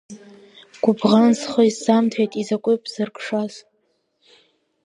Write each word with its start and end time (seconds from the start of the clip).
Гәыбӷан 0.83 1.31
схы 1.39 1.63
исзамҭеит, 1.69 2.31
изакәи 2.41 2.81
бзыркшаз. 2.83 3.53